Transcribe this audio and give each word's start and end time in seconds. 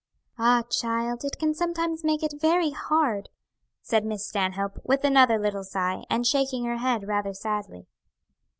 "Ah, 0.39 0.63
child, 0.63 1.23
it 1.23 1.37
can 1.37 1.53
sometimes 1.53 2.03
make 2.03 2.23
it 2.23 2.33
very 2.41 2.71
hard," 2.71 3.29
said 3.83 4.03
Miss 4.03 4.25
Stanhope, 4.25 4.81
with 4.83 5.03
another 5.03 5.37
little 5.37 5.63
sigh, 5.63 6.05
and 6.09 6.25
shaking 6.25 6.65
her 6.65 6.77
head 6.77 7.07
rather 7.07 7.35
sadly. 7.35 7.85